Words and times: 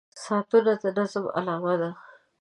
•ساعتونه 0.23 0.71
د 0.83 0.85
نظم 0.97 1.25
علامه 1.37 1.73
ده. 1.81 1.89